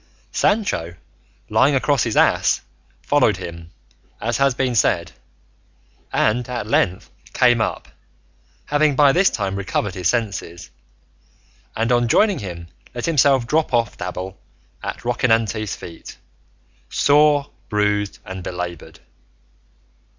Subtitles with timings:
[0.31, 0.95] Sancho,
[1.47, 2.61] lying across his ass,
[3.03, 3.69] followed him,
[4.19, 5.11] as has been said,
[6.11, 7.87] and at length came up,
[8.65, 10.71] having by this time recovered his senses,
[11.75, 14.39] and on joining him let himself drop off Dapple
[14.81, 16.17] at Rocinante's feet,
[16.89, 19.01] sore, bruised, and belaboured.